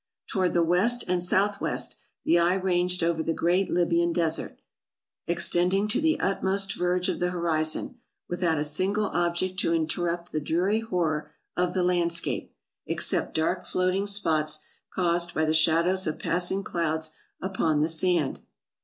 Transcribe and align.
Toward 0.25 0.53
the 0.55 0.63
west 0.63 1.03
and 1.07 1.23
south 1.23 1.61
west, 1.61 1.95
the 2.23 2.39
eye 2.39 2.55
ranged 2.55 3.03
over 3.03 3.21
the 3.21 3.35
great 3.35 3.69
Libyan 3.69 4.11
Desert, 4.11 4.57
ex 5.27 5.47
tending 5.47 5.87
to 5.89 6.01
the 6.01 6.19
utmost 6.19 6.73
verge 6.73 7.07
of 7.07 7.19
the 7.19 7.29
horizon, 7.29 7.99
without 8.27 8.57
a 8.57 8.63
single 8.63 9.09
object 9.09 9.59
to 9.59 9.75
interrupt 9.75 10.31
the 10.31 10.39
dreary 10.41 10.79
horror 10.79 11.29
of 11.55 11.75
the 11.75 11.83
landscape, 11.83 12.51
except 12.87 13.35
dark 13.35 13.63
floating 13.67 14.07
spots 14.07 14.61
caused 14.91 15.35
by 15.35 15.45
the 15.45 15.53
shadows 15.53 16.07
of 16.07 16.17
passing 16.17 16.63
clouds 16.63 17.11
upon 17.39 17.81
the 17.81 17.87
sand. 17.87 18.39